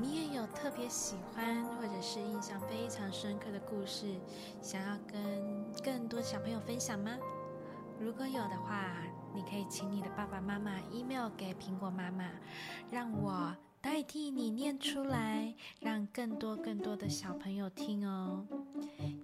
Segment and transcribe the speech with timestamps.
[0.00, 4.18] 你也有特别喜欢或者是印象非常深刻的故事，
[4.60, 7.16] 想要跟更多小朋友分享吗？
[8.00, 8.96] 如果有的话，
[9.34, 12.24] 你可以请你的爸爸妈妈 email 给苹果妈妈，
[12.90, 18.46] 让我代替你念出来，让更多更多的小朋友听哦。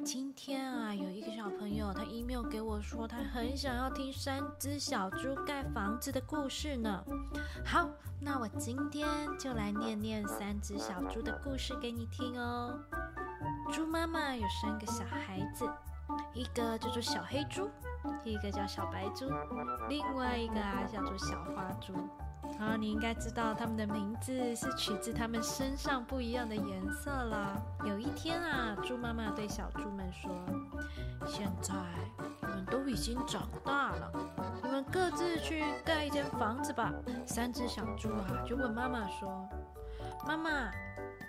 [0.04, 7.04] 今天啊，有一个小朋友他 email 给我说，他很想要听三只小猪盖房子的故事呢。
[7.64, 7.88] 好，
[8.20, 9.06] 那我今天
[9.38, 12.76] 就来念念三只小猪的故事给你听哦。
[13.72, 15.70] 猪妈妈有三个小孩子，
[16.34, 17.70] 一个叫做小黑猪，
[18.24, 19.30] 一个叫小白猪，
[19.88, 21.94] 另外一个啊叫做小花猪。
[22.58, 27.62] 好，你应该知道它们的名字是取自它们身上不一样的颜色了。
[27.84, 30.28] 有一天啊，猪妈妈对小猪们说
[31.24, 31.72] ：“现在
[32.40, 34.12] 你们都已经长大了，
[34.62, 36.92] 你们各自去盖一间房子吧。”
[37.24, 39.48] 三只小猪啊就问妈妈说
[40.26, 40.50] ：“妈妈，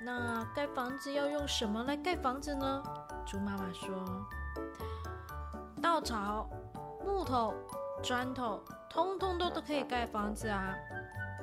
[0.02, 2.84] 那盖房子要用什么来盖房子呢？”
[3.23, 3.94] 猪妈妈说
[5.80, 6.50] ：“稻草、
[7.06, 7.54] 木头、
[8.02, 10.73] 砖头，通通都都可以盖房子啊。”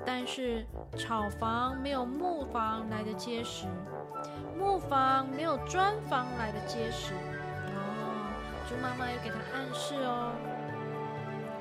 [0.05, 0.67] 但是
[0.99, 3.67] 草房没有木房来的结实，
[4.59, 7.13] 木房没有砖房来的结实。
[7.15, 8.31] 哦，
[8.69, 10.33] 猪妈妈又给他暗示哦。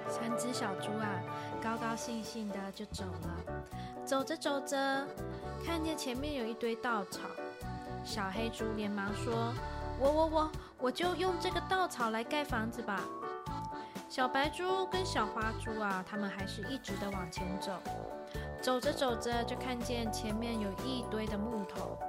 [0.08, 1.08] 三只小猪啊，
[1.62, 3.54] 高高兴兴的就走了。
[4.06, 5.04] 走着走着，
[5.66, 7.22] 看见前面有一堆稻草，
[8.04, 9.52] 小黑猪连忙说
[10.00, 13.02] ：“我我我，我就用这个稻草来盖房子吧。”
[14.16, 17.74] 小白猪跟小花猪啊，他们还是一直的往前走。
[18.62, 22.00] 走着走着，就看见前面有一堆的木头。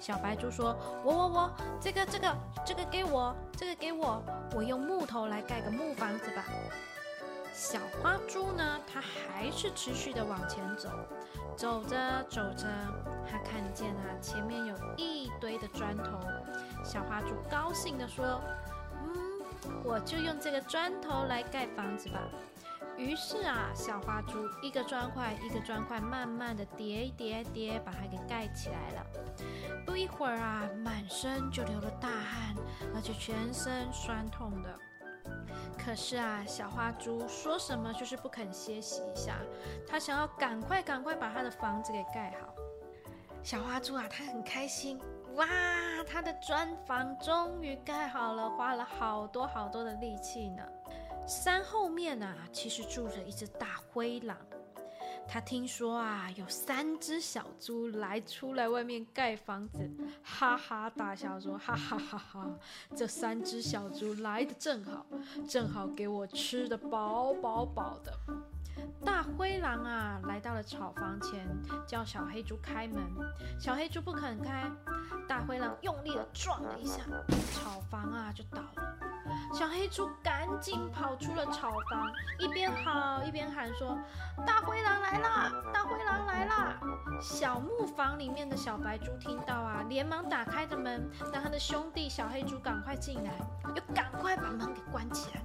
[0.00, 2.36] 小白猪说：“我我我，这个这个
[2.66, 4.20] 这个给我，这个给我，
[4.52, 6.44] 我用木头来盖个木房子吧。”
[7.54, 10.90] 小花猪呢，它还是持续的往前走。
[11.56, 11.96] 走着
[12.28, 12.66] 走着，
[13.30, 16.18] 它看见啊，前面有一堆的砖头。
[16.84, 18.40] 小花猪高兴地说：“，
[19.84, 22.20] 我就用这个砖头来盖房子吧。”
[22.96, 29.06] 于是啊，小花猪一个砖块一个砖块，慢慢的叠叠叠，把它给盖起来了。
[29.84, 32.54] 不一会儿啊，满身就流了大汗，
[32.94, 34.78] 而且全身酸痛的。
[35.76, 39.38] 可是啊，小花猪说什么就是不肯歇息一下，
[39.88, 42.54] 它想要赶快赶快把它的房子给盖好。
[43.44, 44.98] 小花猪啊，它很开心，
[45.34, 45.46] 哇，
[46.08, 50.62] 它的砖房终于盖好了，花了好多好多的力气呢。
[51.28, 54.34] 山后面啊，其实住着一只大灰狼。
[55.28, 59.90] 他听说啊，有三只小猪来出来外面盖房子，
[60.22, 62.58] 哈哈大笑说：“哈哈哈哈！
[62.96, 65.04] 这三只小猪来的正好，
[65.46, 68.10] 正好给我吃的饱饱饱的。”
[69.04, 71.46] 大灰狼啊，来到了草房前，
[71.86, 73.02] 叫小黑猪开门。
[73.58, 74.70] 小黑猪不肯开，
[75.28, 77.02] 大灰狼用力的撞了一下，
[77.52, 78.96] 草房啊就倒了。
[79.52, 83.96] 小黑猪赶紧跑出了草房，一边跑一边喊说
[84.46, 85.50] ：“大灰狼来啦！
[85.72, 86.78] 大灰狼来啦！”
[87.20, 93.32] 小木房里面的小白猪听到啊，连忙打开的门，让他的兄弟小黑猪赶快进来，
[93.74, 95.42] 又赶快把门给关起来。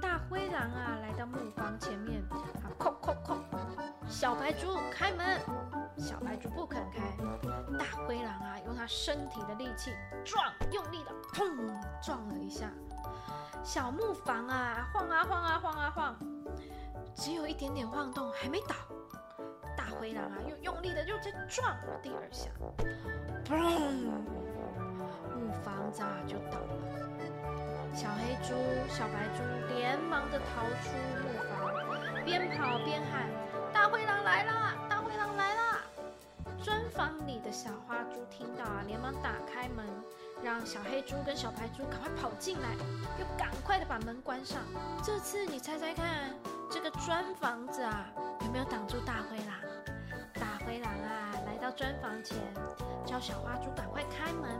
[0.00, 2.22] 大灰狼啊，来到木房前面，
[3.14, 5.40] 啊，叩叩叩，小白猪开门。
[5.96, 7.16] 小白猪不肯开，
[7.78, 9.94] 大灰狼啊，用他身体的力气
[10.24, 11.54] 撞，用力的砰
[12.02, 12.68] 撞了一下，
[13.62, 16.16] 小木房啊晃啊晃啊晃啊晃，
[17.14, 18.74] 只有一点点晃动，还没倒。
[19.76, 22.50] 大灰狼啊又用力的又再撞了第二下，
[23.44, 23.54] 砰，
[25.32, 26.74] 木房子啊就倒了。
[27.94, 28.52] 小黑猪、
[28.88, 30.90] 小白猪连忙的逃出
[31.22, 31.53] 木房，
[32.24, 33.28] 边跑边喊
[33.72, 34.74] ：“大灰狼来啦！
[34.88, 35.80] 大灰狼来啦！”
[36.64, 39.84] 砖房里的小花猪听到啊，连忙打开门，
[40.42, 42.68] 让小黑猪跟小白猪赶快跑进来，
[43.18, 44.62] 又赶快的把门关上。
[45.02, 46.34] 这次你猜猜看，
[46.70, 48.06] 这个砖房子啊，
[48.40, 49.54] 有没有挡住大灰狼？
[50.34, 52.38] 大灰狼啊，来到砖房前，
[53.04, 54.50] 叫小花猪赶快开门。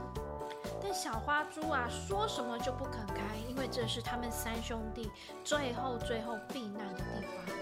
[0.81, 5.11] 但小花猪啊，说什么就不肯开，因为这是他们三兄弟
[5.43, 7.54] 最后最后避难的地方。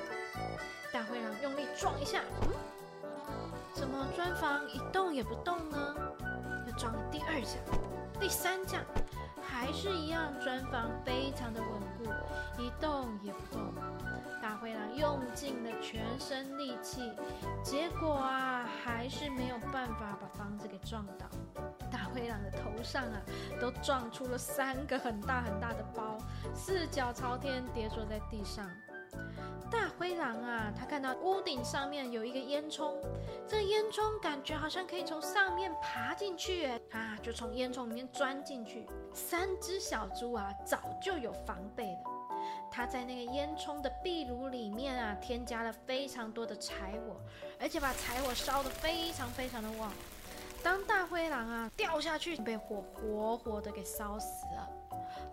[1.13, 5.95] 大灰狼用力撞一下，嗯，怎么砖房一动也不动呢？
[6.65, 7.59] 又撞了第二下，
[8.19, 8.79] 第三架
[9.39, 11.69] 还是一样，砖房非常的稳
[11.99, 12.11] 固，
[12.59, 13.61] 一动也不动。
[14.41, 17.13] 大灰狼用尽了全身力气，
[17.61, 21.27] 结果啊，还是没有办法把房子给撞倒。
[21.91, 23.21] 大灰狼的头上啊，
[23.61, 26.17] 都撞出了三个很大很大的包，
[26.55, 28.67] 四脚朝天跌坐在地上。
[30.03, 32.91] 灰狼啊，他看到屋顶上面有一个烟囱，
[33.47, 38.85] 这烟囱感觉好像可以从上面爬进去，哎啊，就从烟囱里面钻进去。
[39.13, 42.03] 三只小猪啊，早就有防备了，
[42.69, 47.15] 它在那个烟囱的壁炉里面啊，添加了非常多的柴火，
[47.57, 49.89] 而且把柴火烧得非常非常的旺。
[50.61, 54.69] 当大灰狼啊掉下去，被火活活的给烧死了。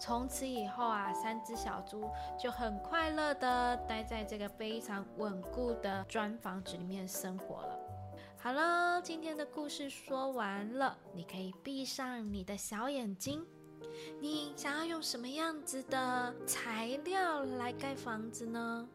[0.00, 7.78] 从此以后啊，三只小猪就很快乐的待在这个非常稳固的砖房子里面生活了。
[8.38, 13.46] 好了，今天的故事说完了，你可以闭上你的小眼睛。
[14.18, 18.88] 你想要用什么样子的材料来盖房子呢？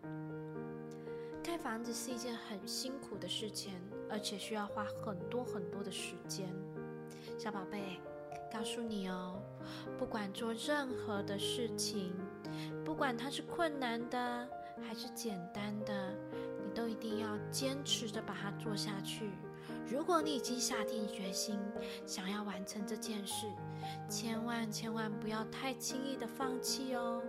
[1.43, 3.79] 盖房子是一件很辛苦的事情，
[4.09, 6.49] 而且需要花很多很多的时间。
[7.37, 8.01] 小宝贝。
[8.55, 9.37] 告诉你哦，
[9.99, 12.13] 不管做任何的事情，
[12.85, 14.47] 不管它是困难的
[14.81, 16.13] 还是简单的，
[16.63, 19.29] 你都一定要坚持的把它做下去。
[19.85, 21.59] 如果你已经下定决心
[22.05, 23.45] 想要完成这件事，
[24.07, 27.21] 千万千万不要太轻易的放弃哦，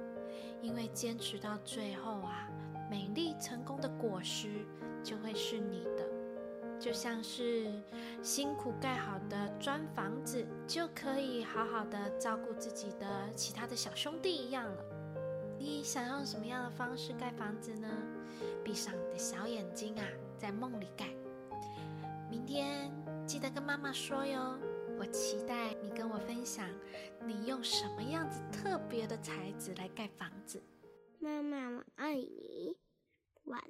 [0.63, 2.49] 因为坚持到最后啊，
[2.89, 4.65] 美丽成功的果实
[5.03, 6.06] 就会是你的。
[6.79, 7.71] 就像是
[8.23, 14.85] 辛苦盖好的砖房子，就可以好好的照顾自己的其他的小兄弟一样了。
[15.59, 17.89] 你想用什么样的方式盖房子呢？
[18.63, 20.05] 闭上你的小眼睛啊，
[20.39, 21.07] 在梦里盖。
[22.31, 22.93] 明天
[23.27, 24.59] 记得跟妈妈说哟。
[24.99, 26.67] 我期待你跟我分享，
[27.27, 30.63] 你用什么样子特别的材质来盖房子。
[31.19, 32.79] 妈妈，我爱你。
[33.45, 33.61] 晚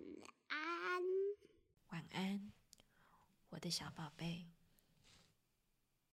[0.49, 1.03] 安。
[1.91, 2.53] 晚安。
[3.51, 4.56] 我的小宝贝。